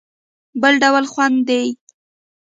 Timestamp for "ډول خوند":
0.83-1.37